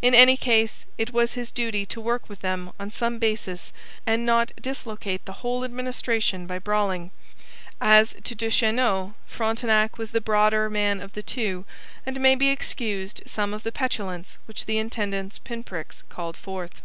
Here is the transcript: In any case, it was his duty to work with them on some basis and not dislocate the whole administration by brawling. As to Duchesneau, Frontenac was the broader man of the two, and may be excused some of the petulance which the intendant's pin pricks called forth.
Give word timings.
In 0.00 0.14
any 0.14 0.36
case, 0.36 0.86
it 0.96 1.12
was 1.12 1.32
his 1.32 1.50
duty 1.50 1.84
to 1.86 2.00
work 2.00 2.28
with 2.28 2.38
them 2.38 2.70
on 2.78 2.92
some 2.92 3.18
basis 3.18 3.72
and 4.06 4.24
not 4.24 4.52
dislocate 4.60 5.24
the 5.24 5.42
whole 5.42 5.64
administration 5.64 6.46
by 6.46 6.60
brawling. 6.60 7.10
As 7.80 8.14
to 8.22 8.36
Duchesneau, 8.36 9.14
Frontenac 9.26 9.98
was 9.98 10.12
the 10.12 10.20
broader 10.20 10.70
man 10.70 11.00
of 11.00 11.14
the 11.14 11.22
two, 11.24 11.64
and 12.06 12.20
may 12.20 12.36
be 12.36 12.50
excused 12.50 13.22
some 13.26 13.52
of 13.52 13.64
the 13.64 13.72
petulance 13.72 14.38
which 14.46 14.66
the 14.66 14.78
intendant's 14.78 15.38
pin 15.38 15.64
pricks 15.64 16.04
called 16.08 16.36
forth. 16.36 16.82